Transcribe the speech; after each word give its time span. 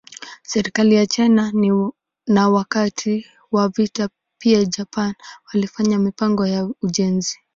Serikali 0.43 0.95
za 0.95 1.05
China 1.05 1.51
na 2.27 2.49
wakati 2.49 3.25
wa 3.51 3.69
vita 3.69 4.09
pia 4.37 4.65
Japan 4.65 5.13
walifanya 5.53 5.99
mipango 5.99 6.47
ya 6.47 6.69
ujenzi. 6.81 7.39